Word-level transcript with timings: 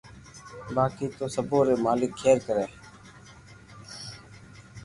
باقي 0.75 1.07
تو 1.17 1.25
سبو 1.35 1.59
ري 1.67 1.75
مالڪ 1.85 2.11
کير 2.21 2.37
ڪري 2.47 2.65